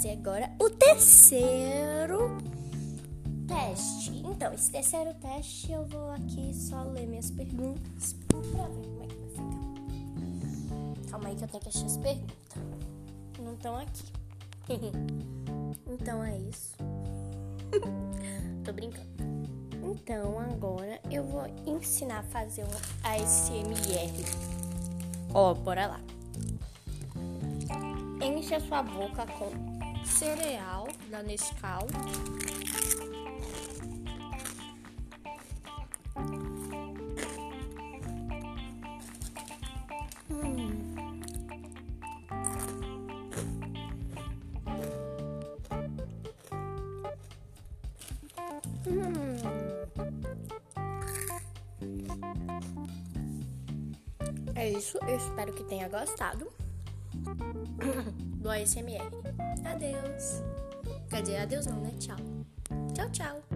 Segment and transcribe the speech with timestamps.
[0.00, 2.38] fazer agora o terceiro
[3.46, 4.22] teste.
[4.24, 9.06] Então, esse terceiro teste eu vou aqui só ler minhas perguntas pra ver como é
[9.06, 11.10] que vai ficar.
[11.10, 12.36] Calma aí que eu tenho que achar as perguntas.
[13.38, 14.04] Não estão aqui.
[15.86, 16.74] então é isso.
[18.64, 19.10] Tô brincando.
[19.82, 24.24] Então agora eu vou ensinar a fazer um ASMR.
[25.34, 26.00] Ó, bora lá.
[28.40, 29.50] Enche a sua boca com
[30.02, 31.86] cereal da Nescau.
[40.30, 40.70] Hum.
[48.86, 49.36] Hum.
[54.54, 56.50] É isso, eu espero que tenha gostado
[58.50, 59.00] do ASMR.
[59.64, 60.42] Adeus.
[61.08, 61.92] Quer dizer, adeus não, né?
[61.98, 62.16] Tchau.
[62.94, 63.49] Tchau, tchau.